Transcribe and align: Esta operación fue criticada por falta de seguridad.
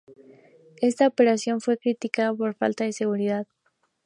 Esta 0.81 1.05
operación 1.05 1.61
fue 1.61 1.77
criticada 1.77 2.33
por 2.33 2.55
falta 2.55 2.85
de 2.85 2.91
seguridad. 2.91 3.45